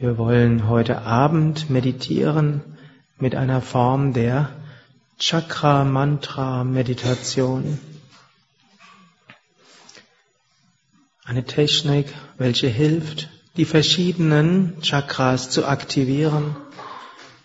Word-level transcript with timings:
Wir 0.00 0.16
wollen 0.16 0.68
heute 0.68 1.02
Abend 1.02 1.70
meditieren 1.70 2.62
mit 3.18 3.34
einer 3.34 3.60
Form 3.60 4.12
der 4.12 4.50
Chakra-Mantra-Meditation. 5.18 7.80
Eine 11.24 11.44
Technik, 11.46 12.14
welche 12.36 12.68
hilft, 12.68 13.28
die 13.56 13.64
verschiedenen 13.64 14.80
Chakras 14.82 15.50
zu 15.50 15.66
aktivieren 15.66 16.54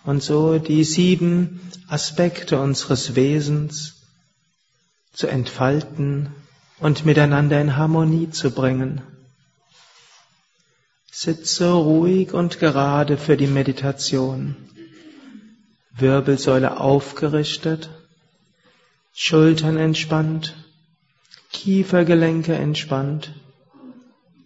und 0.03 0.21
so 0.21 0.59
die 0.59 0.83
sieben 0.83 1.59
Aspekte 1.87 2.61
unseres 2.61 3.15
Wesens 3.15 4.03
zu 5.11 5.25
entfalten 5.25 6.35
und 6.79 7.03
miteinander 7.03 7.59
in 7.59 7.77
Harmonie 7.77 8.29
zu 8.29 8.51
bringen. 8.51 9.01
Sitze 11.15 11.71
ruhig 11.71 12.33
und 12.33 12.57
gerade 12.57 13.17
für 13.17 13.37
die 13.37 13.45
Meditation. 13.45 14.55
Wirbelsäule 15.95 16.79
aufgerichtet, 16.79 17.91
Schultern 19.13 19.77
entspannt, 19.77 20.55
Kiefergelenke 21.51 22.55
entspannt, 22.55 23.31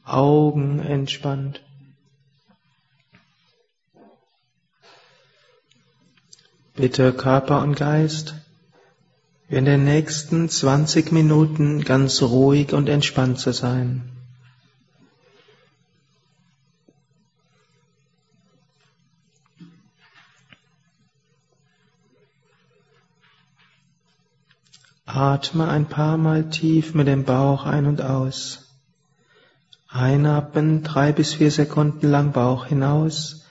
Augen 0.03 0.79
entspannt. 0.79 1.61
Bitte 6.75 7.13
Körper 7.13 7.61
und 7.61 7.75
Geist 7.75 8.35
in 9.47 9.63
den 9.63 9.85
nächsten 9.85 10.49
20 10.49 11.13
Minuten 11.13 11.85
ganz 11.85 12.21
ruhig 12.21 12.73
und 12.73 12.89
entspannt 12.89 13.39
zu 13.39 13.53
sein. 13.53 14.16
Atme 25.17 25.67
ein 25.67 25.87
paar 25.87 26.17
Mal 26.17 26.49
tief 26.51 26.93
mit 26.93 27.07
dem 27.07 27.23
Bauch 27.23 27.65
ein 27.65 27.87
und 27.87 28.01
aus. 28.01 28.67
Einatmen 29.89 30.83
drei 30.83 31.11
bis 31.11 31.33
vier 31.33 31.49
Sekunden 31.49 32.11
lang 32.11 32.33
Bauch 32.33 32.67
hinaus. 32.67 33.47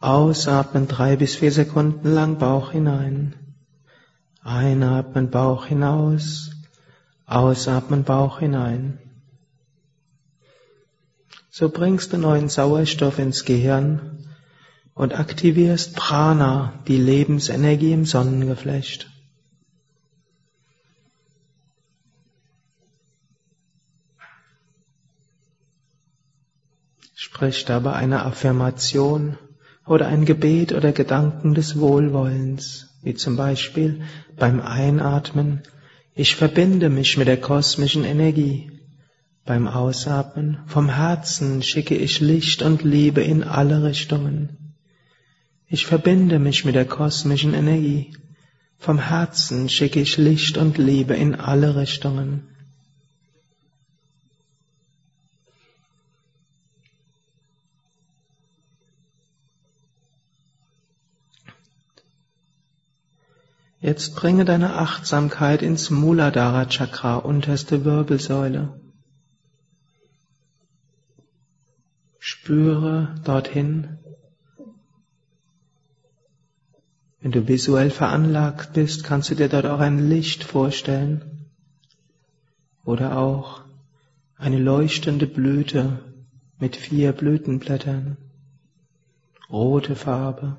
Ausatmen 0.00 0.86
drei 0.86 1.16
bis 1.16 1.34
vier 1.34 1.50
Sekunden 1.50 2.12
lang 2.12 2.36
Bauch 2.36 2.72
hinein. 2.72 3.34
Einatmen 4.42 5.30
Bauch 5.30 5.64
hinaus. 5.64 6.50
Ausatmen 7.26 8.04
Bauch 8.04 8.40
hinein. 8.40 8.98
So 11.48 11.70
bringst 11.70 12.12
du 12.12 12.18
neuen 12.18 12.50
Sauerstoff 12.50 13.18
ins 13.18 13.46
Gehirn 13.46 14.26
und 14.94 15.18
aktivierst 15.18 15.96
Prana, 15.96 16.74
die 16.86 16.98
Lebensenergie 16.98 17.92
im 17.92 18.04
Sonnengeflecht. 18.04 19.10
Sprich 27.20 27.64
dabei 27.64 27.94
eine 27.94 28.24
Affirmation 28.24 29.38
oder 29.84 30.06
ein 30.06 30.24
Gebet 30.24 30.72
oder 30.72 30.92
Gedanken 30.92 31.52
des 31.52 31.80
Wohlwollens, 31.80 32.90
wie 33.02 33.14
zum 33.14 33.34
Beispiel 33.34 34.02
beim 34.36 34.60
Einatmen, 34.60 35.64
ich 36.14 36.36
verbinde 36.36 36.88
mich 36.90 37.16
mit 37.16 37.26
der 37.26 37.40
kosmischen 37.40 38.04
Energie. 38.04 38.70
Beim 39.44 39.66
Ausatmen, 39.66 40.58
vom 40.68 40.88
Herzen 40.88 41.60
schicke 41.64 41.96
ich 41.96 42.20
Licht 42.20 42.62
und 42.62 42.84
Liebe 42.84 43.20
in 43.20 43.42
alle 43.42 43.82
Richtungen. 43.82 44.76
Ich 45.66 45.86
verbinde 45.86 46.38
mich 46.38 46.64
mit 46.64 46.76
der 46.76 46.86
kosmischen 46.86 47.52
Energie. 47.52 48.16
Vom 48.78 49.00
Herzen 49.00 49.68
schicke 49.68 50.00
ich 50.00 50.18
Licht 50.18 50.56
und 50.56 50.78
Liebe 50.78 51.16
in 51.16 51.34
alle 51.34 51.74
Richtungen. 51.74 52.46
Jetzt 63.80 64.16
bringe 64.16 64.44
deine 64.44 64.74
Achtsamkeit 64.74 65.62
ins 65.62 65.90
Muladhara 65.90 66.66
Chakra, 66.66 67.16
unterste 67.16 67.84
Wirbelsäule. 67.84 68.80
Spüre 72.18 73.14
dorthin. 73.24 73.98
Wenn 77.20 77.30
du 77.30 77.46
visuell 77.46 77.90
veranlagt 77.90 78.72
bist, 78.72 79.04
kannst 79.04 79.30
du 79.30 79.36
dir 79.36 79.48
dort 79.48 79.66
auch 79.66 79.80
ein 79.80 80.08
Licht 80.08 80.42
vorstellen 80.42 81.48
oder 82.84 83.16
auch 83.16 83.62
eine 84.36 84.58
leuchtende 84.58 85.26
Blüte 85.26 86.00
mit 86.58 86.74
vier 86.74 87.12
Blütenblättern, 87.12 88.16
rote 89.50 89.94
Farbe, 89.94 90.56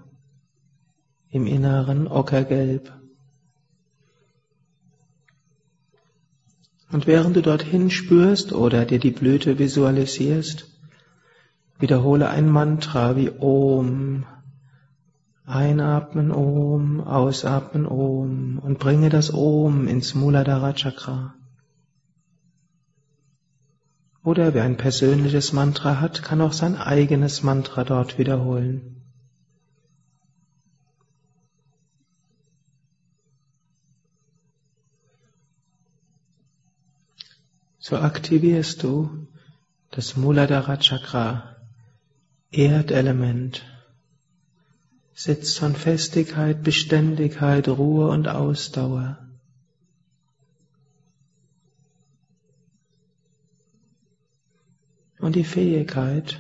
im 1.31 1.47
Inneren 1.47 2.07
ockergelb. 2.07 2.98
Und 6.91 7.05
während 7.05 7.35
du 7.35 7.41
dorthin 7.41 7.89
spürst 7.91 8.51
oder 8.51 8.85
dir 8.85 9.00
die 9.00 9.11
Blüte 9.11 9.59
visualisierst, 9.59 10.67
wiederhole 11.77 12.29
ein 12.29 12.50
Mantra 12.50 13.16
wie 13.16 13.31
Om. 13.39 14.25
Einatmen 15.45 16.31
Om, 16.31 17.01
ausatmen 17.01 17.85
Om 17.85 18.59
und 18.59 18.79
bringe 18.79 19.09
das 19.09 19.33
Om 19.33 19.88
ins 19.88 20.13
Muladhara 20.13 20.73
Chakra. 20.73 21.35
Oder 24.23 24.53
wer 24.53 24.63
ein 24.63 24.77
persönliches 24.77 25.53
Mantra 25.53 26.00
hat, 26.00 26.21
kann 26.23 26.41
auch 26.41 26.53
sein 26.53 26.75
eigenes 26.75 27.41
Mantra 27.41 27.83
dort 27.83 28.17
wiederholen. 28.17 28.98
So 37.89 37.97
aktivierst 37.97 38.83
du 38.83 39.27
das 39.89 40.16
Muladhara 40.16 40.77
Chakra, 40.77 41.55
Erdelement, 42.51 43.66
Sitz 45.16 45.57
von 45.57 45.73
Festigkeit, 45.75 46.61
Beständigkeit, 46.61 47.67
Ruhe 47.67 48.09
und 48.09 48.27
Ausdauer. 48.27 49.17
Und 55.17 55.35
die 55.35 55.44
Fähigkeit, 55.44 56.39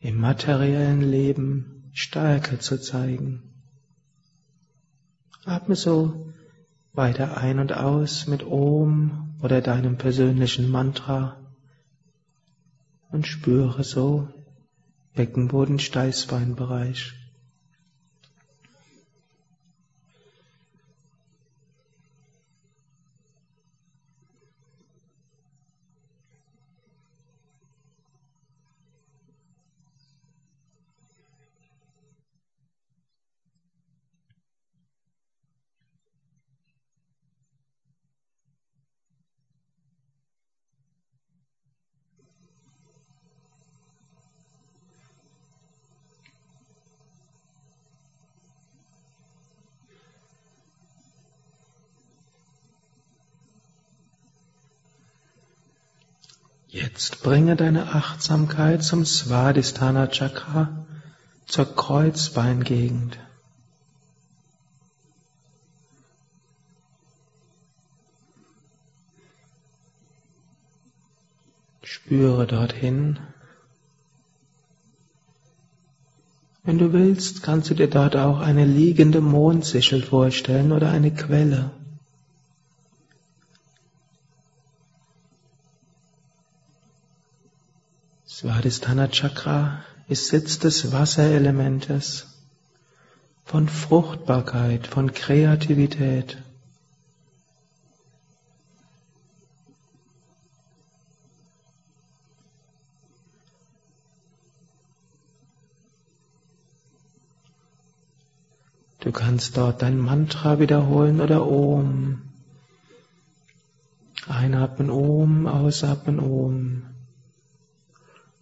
im 0.00 0.18
materiellen 0.18 1.00
Leben 1.00 1.90
Stärke 1.92 2.58
zu 2.58 2.80
zeigen. 2.80 3.54
Atme 5.44 5.76
so 5.76 6.34
weiter 6.92 7.36
ein 7.36 7.60
und 7.60 7.72
aus 7.72 8.26
mit 8.26 8.42
Om 8.42 9.25
oder 9.42 9.60
deinem 9.60 9.96
persönlichen 9.96 10.70
Mantra 10.70 11.36
und 13.10 13.26
spüre 13.26 13.84
so 13.84 14.28
Beckenboden, 15.14 15.78
Jetzt 56.76 57.22
bringe 57.22 57.56
deine 57.56 57.94
Achtsamkeit 57.94 58.84
zum 58.84 59.06
Svadhisthana 59.06 60.08
Chakra, 60.08 60.84
zur 61.46 61.74
Kreuzbeingegend. 61.74 63.18
Spüre 71.82 72.46
dorthin. 72.46 73.20
Wenn 76.62 76.76
du 76.76 76.92
willst, 76.92 77.42
kannst 77.42 77.70
du 77.70 77.74
dir 77.74 77.88
dort 77.88 78.16
auch 78.16 78.40
eine 78.40 78.66
liegende 78.66 79.22
Mondsichel 79.22 80.02
vorstellen 80.02 80.72
oder 80.72 80.90
eine 80.90 81.14
Quelle. 81.14 81.70
Svadhisthana 88.38 89.08
Chakra 89.10 89.82
ist 90.08 90.26
Sitz 90.26 90.58
des 90.58 90.92
Wasserelementes, 90.92 92.26
von 93.46 93.66
Fruchtbarkeit, 93.66 94.86
von 94.86 95.14
Kreativität. 95.14 96.36
Du 109.00 109.12
kannst 109.12 109.56
dort 109.56 109.80
dein 109.80 109.96
Mantra 109.96 110.58
wiederholen 110.58 111.22
oder 111.22 111.46
Om. 111.46 112.20
Einatmen 114.28 114.90
Om, 114.90 115.46
ausatmen 115.46 116.20
Om. 116.20 116.95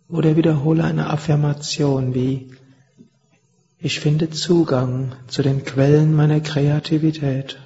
Oder 0.09 0.37
wiederhole 0.37 0.85
eine 0.85 1.11
Affirmation 1.11 2.15
wie 2.15 2.51
Ich 3.79 4.01
finde 4.01 4.31
Zugang 4.31 5.15
zu 5.27 5.43
den 5.43 5.65
Quellen 5.65 6.15
meiner 6.15 6.41
Kreativität. 6.41 7.59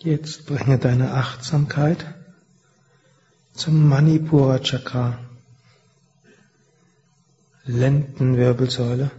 Jetzt 0.00 0.46
bringe 0.46 0.78
deine 0.78 1.12
Achtsamkeit 1.12 2.14
zum 3.52 3.88
Manipura 3.88 4.60
Chakra, 4.60 5.18
Lendenwirbelsäule. 7.64 9.10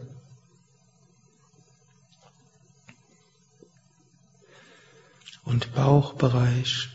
Und 5.43 5.73
Bauchbereich. 5.73 6.87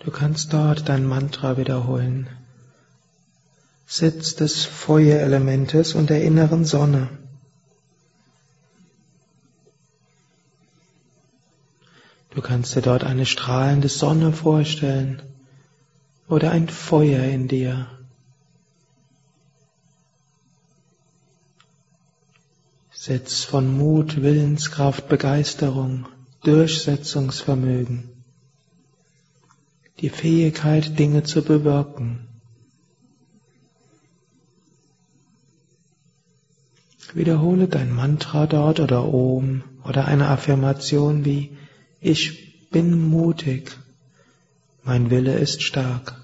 Du 0.00 0.10
kannst 0.10 0.52
dort 0.52 0.90
dein 0.90 1.06
Mantra 1.06 1.56
wiederholen. 1.56 2.28
Sitz 3.86 4.34
des 4.34 4.66
Feuerelementes 4.66 5.94
und 5.94 6.10
der 6.10 6.22
inneren 6.22 6.66
Sonne. 6.66 7.25
Du 12.36 12.42
kannst 12.42 12.76
dir 12.76 12.82
dort 12.82 13.02
eine 13.02 13.24
strahlende 13.24 13.88
Sonne 13.88 14.30
vorstellen 14.30 15.22
oder 16.28 16.50
ein 16.50 16.68
Feuer 16.68 17.24
in 17.24 17.48
dir. 17.48 17.86
Sitz 22.92 23.42
von 23.42 23.74
Mut, 23.74 24.20
Willenskraft, 24.20 25.08
Begeisterung, 25.08 26.08
Durchsetzungsvermögen, 26.42 28.10
die 30.00 30.10
Fähigkeit, 30.10 30.98
Dinge 30.98 31.22
zu 31.22 31.42
bewirken. 31.42 32.28
Wiederhole 37.14 37.66
dein 37.66 37.94
Mantra 37.94 38.46
dort 38.46 38.78
oder 38.78 39.06
Om 39.06 39.64
oder 39.84 40.04
eine 40.04 40.28
Affirmation 40.28 41.24
wie 41.24 41.56
ich 42.06 42.68
bin 42.70 43.08
mutig, 43.08 43.76
mein 44.84 45.10
Wille 45.10 45.34
ist 45.34 45.62
stark. 45.62 46.14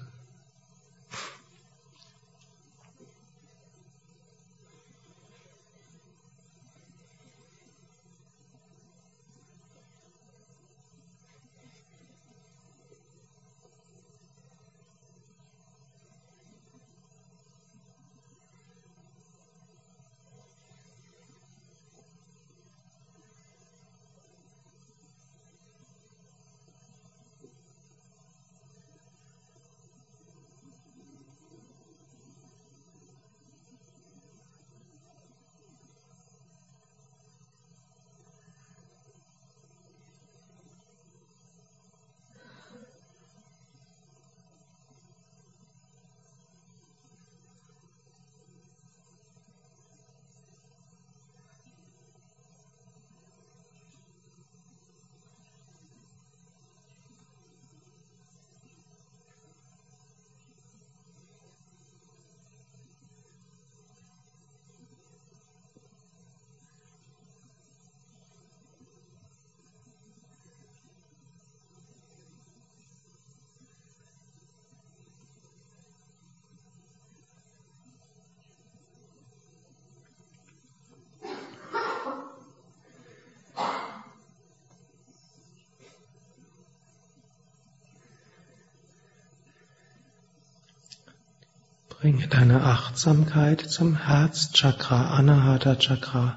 Bringe 92.03 92.27
deine 92.27 92.63
Achtsamkeit 92.63 93.61
zum 93.61 93.95
Herzchakra, 93.95 95.11
Anahata 95.11 95.77
Chakra, 95.77 96.35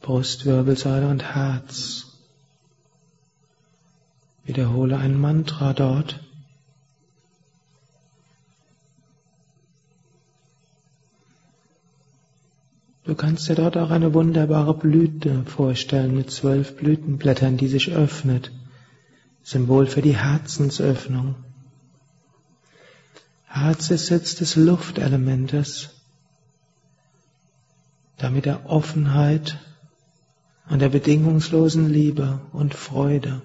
Brustwirbelsäule 0.00 1.06
und 1.06 1.22
Herz. 1.22 2.06
Wiederhole 4.46 4.96
ein 4.96 5.20
Mantra 5.20 5.74
dort. 5.74 6.20
Du 13.04 13.14
kannst 13.14 13.50
dir 13.50 13.54
dort 13.54 13.76
auch 13.76 13.90
eine 13.90 14.14
wunderbare 14.14 14.72
Blüte 14.72 15.44
vorstellen 15.44 16.14
mit 16.14 16.30
zwölf 16.30 16.74
Blütenblättern, 16.78 17.58
die 17.58 17.68
sich 17.68 17.92
öffnet. 17.92 18.50
Symbol 19.42 19.86
für 19.86 20.00
die 20.00 20.16
Herzensöffnung. 20.16 21.34
Herz 23.60 23.90
ist 23.90 24.06
Sitz 24.06 24.36
des 24.36 24.56
Luftelementes, 24.56 25.90
damit 28.16 28.44
der 28.44 28.66
Offenheit 28.66 29.58
und 30.68 30.80
der 30.80 30.88
bedingungslosen 30.88 31.88
Liebe 31.88 32.40
und 32.52 32.74
Freude. 32.74 33.42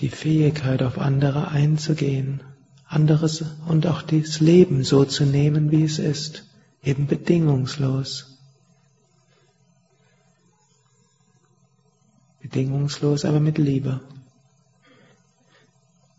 Die 0.00 0.10
Fähigkeit, 0.10 0.82
auf 0.82 0.98
andere 0.98 1.48
einzugehen, 1.48 2.42
anderes 2.86 3.44
und 3.66 3.86
auch 3.86 4.02
das 4.02 4.40
Leben 4.40 4.84
so 4.84 5.04
zu 5.04 5.24
nehmen, 5.24 5.70
wie 5.70 5.84
es 5.84 5.98
ist, 5.98 6.44
eben 6.82 7.06
bedingungslos. 7.06 8.37
Bedingungslos, 12.48 13.24
aber 13.24 13.40
mit 13.40 13.58
Liebe. 13.58 14.00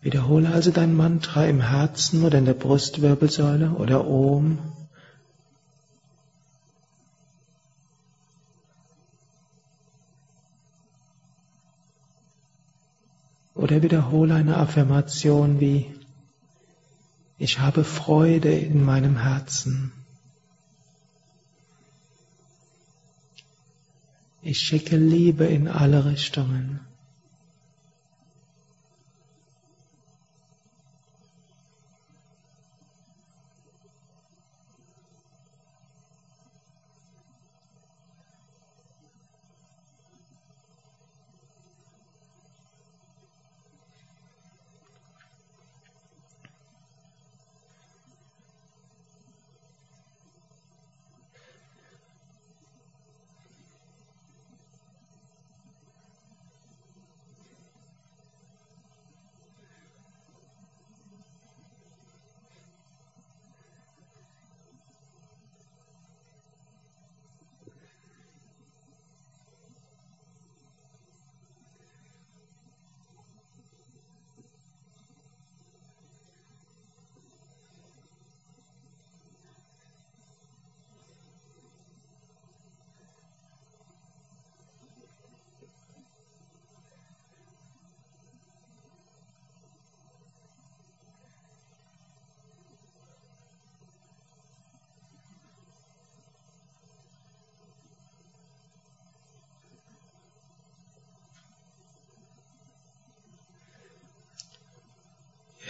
Wiederhole 0.01 0.50
also 0.50 0.71
dein 0.71 0.95
Mantra 0.95 1.45
im 1.45 1.59
Herzen 1.59 2.24
oder 2.24 2.38
in 2.38 2.45
der 2.45 2.53
Brustwirbelsäule 2.53 3.71
oder 3.71 4.07
Om 4.07 4.59
Oder 13.55 13.83
wiederhole 13.83 14.36
eine 14.36 14.55
Affirmation 14.55 15.59
wie, 15.59 15.93
ich 17.38 17.59
habe 17.59 17.83
Freude 17.83 18.53
in 18.53 18.86
meinem 18.86 19.17
Herzen. 19.17 19.99
Ich 24.41 24.60
schicke 24.60 24.96
Liebe 24.98 25.46
in 25.46 25.67
alle 25.67 26.05
Richtungen. 26.05 26.79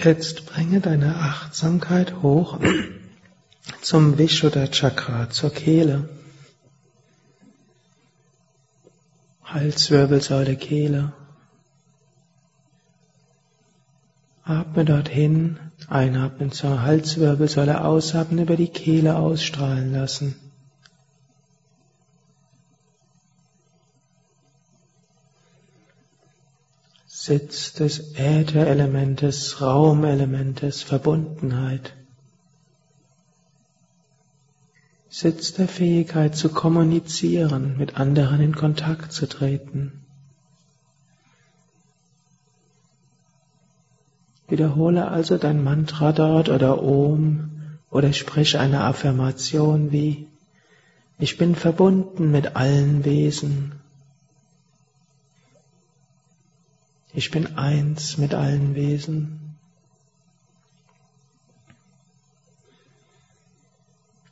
Jetzt 0.01 0.45
bringe 0.45 0.79
deine 0.79 1.15
Achtsamkeit 1.15 2.21
hoch 2.21 2.57
zum 3.81 4.17
Vishuddha 4.17 4.67
Chakra, 4.67 5.29
zur 5.29 5.49
Kehle. 5.49 6.07
Halswirbelsäule, 9.43 10.55
Kehle. 10.55 11.11
Atme 14.43 14.85
dorthin, 14.85 15.59
einatmen 15.89 16.53
zur 16.53 16.81
Halswirbelsäule, 16.81 17.83
ausatmen 17.83 18.43
über 18.43 18.55
die 18.55 18.69
Kehle 18.69 19.17
ausstrahlen 19.17 19.91
lassen. 19.91 20.35
Sitz 27.29 27.73
des 27.73 28.15
Ätherelementes, 28.15 29.61
Raumelementes, 29.61 30.81
Verbundenheit. 30.81 31.93
Sitz 35.09 35.53
der 35.53 35.67
Fähigkeit 35.67 36.35
zu 36.35 36.49
kommunizieren, 36.49 37.77
mit 37.77 37.97
anderen 37.97 38.41
in 38.41 38.55
Kontakt 38.55 39.13
zu 39.13 39.27
treten. 39.27 40.03
Wiederhole 44.47 45.07
also 45.09 45.37
dein 45.37 45.63
Mantra 45.63 46.11
dort 46.13 46.49
oder 46.49 46.81
Om 46.81 47.51
oder 47.91 48.11
sprich 48.11 48.57
eine 48.57 48.85
Affirmation 48.85 49.91
wie 49.91 50.25
Ich 51.19 51.37
bin 51.37 51.53
verbunden 51.53 52.31
mit 52.31 52.55
allen 52.55 53.05
Wesen. 53.05 53.78
Ich 57.13 57.31
bin 57.31 57.57
eins 57.57 58.17
mit 58.17 58.33
allen 58.33 58.75
Wesen. 58.75 59.57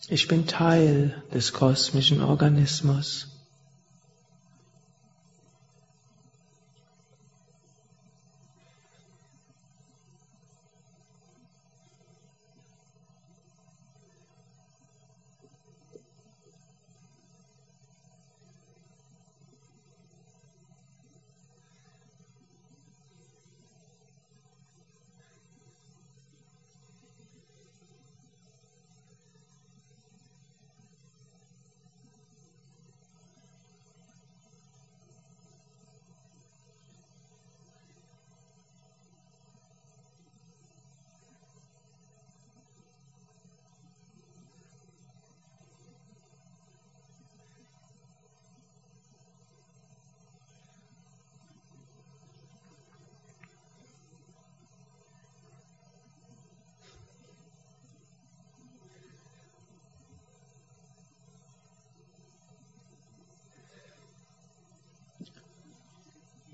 Ich 0.10 0.28
bin 0.28 0.48
Teil 0.48 1.22
des 1.34 1.54
kosmischen 1.54 2.22
Organismus. 2.22 3.37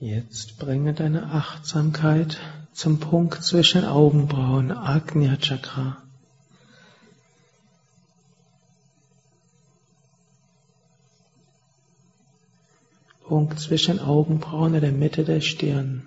Jetzt 0.03 0.59
bringe 0.59 0.93
deine 0.93 1.31
Achtsamkeit 1.31 2.37
zum 2.73 2.99
Punkt 2.99 3.41
zwischen 3.41 3.85
Augenbrauen, 3.85 4.73
Agnya 4.73 5.37
Chakra. 5.37 5.95
Punkt 13.25 13.61
zwischen 13.61 13.99
Augenbrauen 14.01 14.73
in 14.73 14.81
der 14.81 14.91
Mitte 14.91 15.23
der 15.23 15.39
Stirn. 15.39 16.01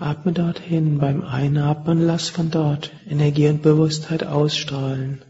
Atme 0.00 0.32
dorthin 0.32 0.98
beim 0.98 1.22
Einatmen, 1.22 2.00
lass 2.04 2.28
von 2.28 2.50
dort 2.50 2.90
Energie 3.08 3.50
und 3.50 3.62
Bewusstheit 3.62 4.26
ausstrahlen. 4.26 5.22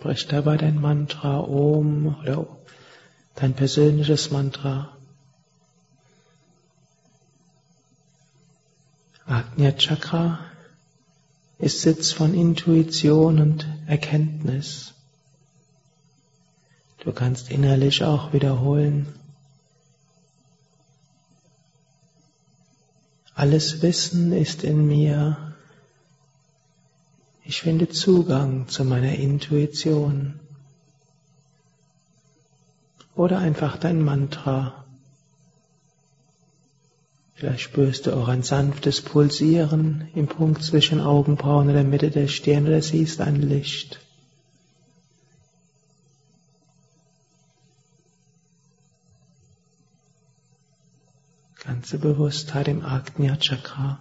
Sprich 0.00 0.26
dabei 0.28 0.56
dein 0.56 0.80
Mantra 0.80 1.40
Om 1.40 2.16
oder 2.22 2.46
dein 3.34 3.52
persönliches 3.52 4.30
Mantra. 4.30 4.96
Agnya 9.26 9.72
Chakra 9.72 10.38
ist 11.58 11.82
Sitz 11.82 12.12
von 12.12 12.32
Intuition 12.32 13.40
und 13.42 13.66
Erkenntnis. 13.86 14.94
Du 17.00 17.12
kannst 17.12 17.50
innerlich 17.50 18.02
auch 18.02 18.32
wiederholen. 18.32 19.06
Alles 23.34 23.82
Wissen 23.82 24.32
ist 24.32 24.64
in 24.64 24.86
mir, 24.86 25.49
ich 27.50 27.62
finde 27.62 27.88
Zugang 27.88 28.68
zu 28.68 28.84
meiner 28.84 29.16
Intuition. 29.16 30.38
Oder 33.16 33.40
einfach 33.40 33.76
dein 33.76 34.00
Mantra. 34.00 34.84
Vielleicht 37.34 37.62
spürst 37.62 38.06
du 38.06 38.12
auch 38.12 38.28
ein 38.28 38.44
sanftes 38.44 39.00
Pulsieren 39.00 40.10
im 40.14 40.28
Punkt 40.28 40.62
zwischen 40.62 41.00
Augenbrauen 41.00 41.68
oder 41.68 41.82
Mitte 41.82 42.12
der 42.12 42.28
Stirn 42.28 42.68
oder 42.68 42.82
siehst 42.82 43.20
ein 43.20 43.42
Licht. 43.42 43.98
Ganze 51.64 51.98
Bewusstheit 51.98 52.68
im 52.68 52.84
Agnya 52.84 53.36
Chakra. 53.38 54.00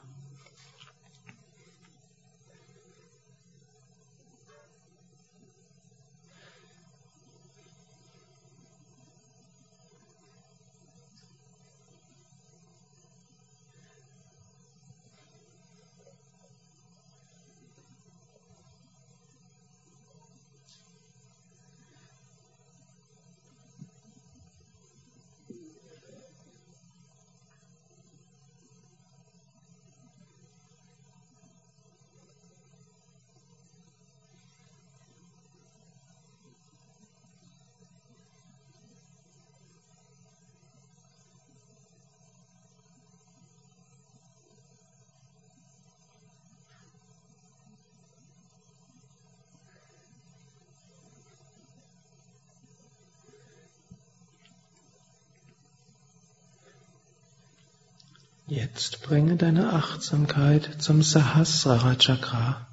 Jetzt 58.50 59.04
bringe 59.04 59.36
deine 59.36 59.74
Achtsamkeit 59.74 60.82
zum 60.82 61.04
Sahasrara 61.04 61.94
Chakra, 61.98 62.68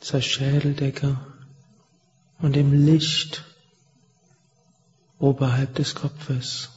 zur 0.00 0.22
Schädeldecke 0.22 1.18
und 2.38 2.56
dem 2.56 2.72
Licht 2.72 3.44
oberhalb 5.18 5.74
des 5.74 5.94
Kopfes. 5.94 6.70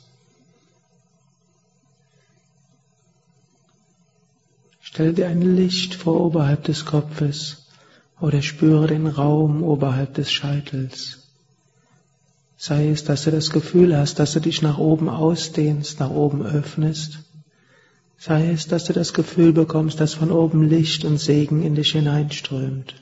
Stell 4.82 5.14
dir 5.14 5.30
ein 5.30 5.56
Licht 5.56 5.96
vor 5.96 6.20
oberhalb 6.20 6.66
des 6.66 6.84
Kopfes 6.84 7.68
oder 8.20 8.42
spüre 8.42 8.88
den 8.88 9.08
Raum 9.08 9.64
oberhalb 9.64 10.14
des 10.16 10.30
Scheitels. 10.30 11.27
Sei 12.60 12.90
es, 12.90 13.04
dass 13.04 13.24
du 13.24 13.32
das 13.32 13.52
Gefühl 13.52 13.96
hast, 13.96 14.18
dass 14.18 14.34
du 14.34 14.40
dich 14.40 14.64
nach 14.64 14.80
oben 14.80 15.10
ausdehnst, 15.10 16.00
nach 16.00 16.10
oben 16.10 16.44
öffnest. 16.44 17.20
Sei 18.18 18.50
es, 18.50 18.68
dass 18.68 18.86
du 18.86 18.94
das 18.94 19.14
Gefühl 19.14 19.54
bekommst, 19.54 20.00
dass 20.00 20.16
von 20.16 20.32
oben 20.32 20.68
Licht 20.68 21.06
und 21.06 21.20
Segen 21.20 21.62
in 21.62 21.76
dich 21.76 21.92
hineinströmt. 21.92 22.96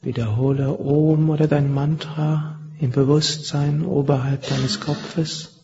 Wiederhole 0.00 0.78
Om 0.80 1.28
oder 1.28 1.46
dein 1.46 1.70
Mantra 1.74 2.59
im 2.80 2.92
Bewusstsein 2.92 3.84
oberhalb 3.84 4.48
deines 4.48 4.80
Kopfes 4.80 5.60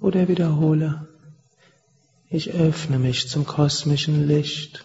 oder 0.00 0.26
wiederhole, 0.26 1.06
ich 2.28 2.50
öffne 2.50 2.98
mich 2.98 3.28
zum 3.28 3.46
kosmischen 3.46 4.26
Licht. 4.26 4.84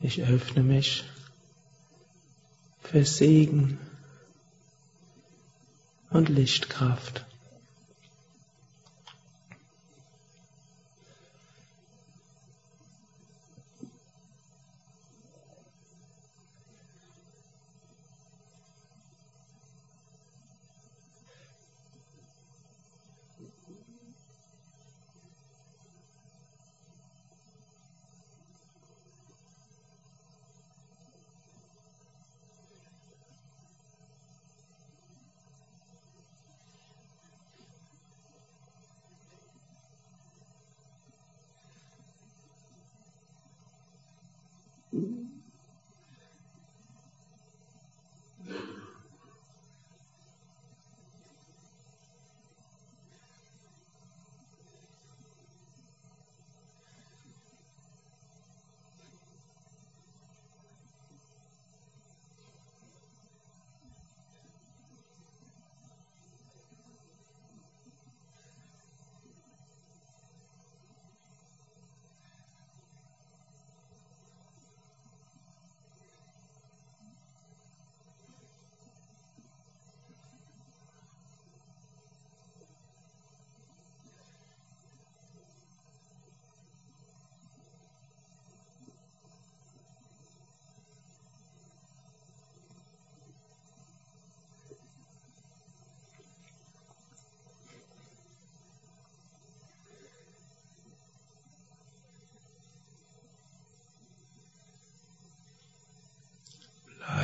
Ich 0.00 0.22
öffne 0.22 0.62
mich 0.62 1.04
für 2.80 3.04
Segen 3.04 3.78
und 6.08 6.30
Lichtkraft. 6.30 7.26
Mm-hmm. 44.94 45.35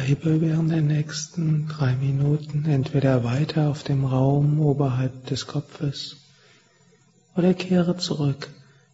Bleibe 0.03 0.41
während 0.41 0.73
der 0.73 0.83
nächsten 0.83 1.69
drei 1.69 1.95
Minuten 1.95 2.65
entweder 2.65 3.23
weiter 3.23 3.71
auf 3.71 3.85
dem 3.85 4.05
Raum 4.05 4.59
oberhalb 4.59 5.27
des 5.27 5.47
Kopfes 5.47 6.17
oder 7.37 7.55
kehre 7.55 7.97
zurück 7.97 8.49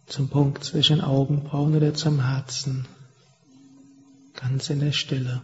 zum 0.05 0.29
Punkt 0.29 0.63
zwischen 0.63 1.01
Augenbrauen 1.01 1.75
oder 1.75 1.95
zum 1.95 2.23
Herzen, 2.23 2.87
ganz 4.35 4.69
in 4.69 4.81
der 4.81 4.91
Stille. 4.91 5.41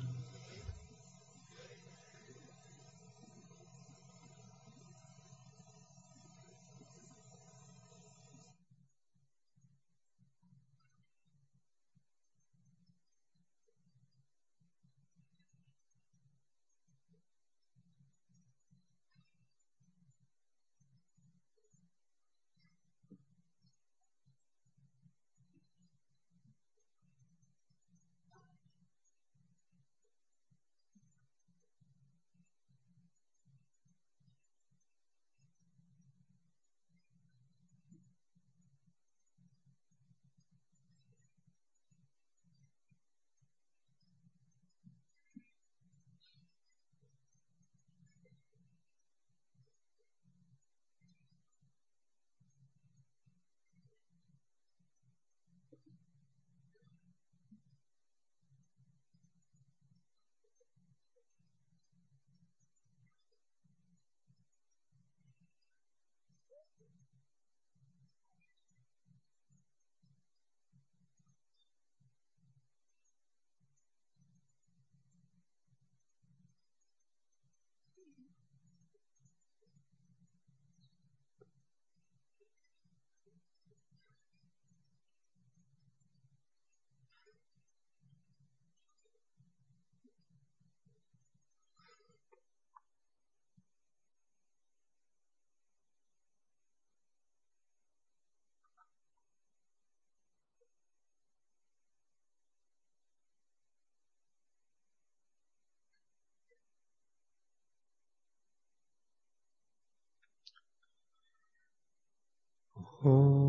Oh. 113.06 113.45